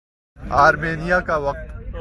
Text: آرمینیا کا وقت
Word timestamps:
آرمینیا 0.39 1.19
کا 1.19 1.35
وقت 1.37 1.81